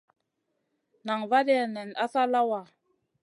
[1.05, 2.61] Nan vaadia nen asa lawa.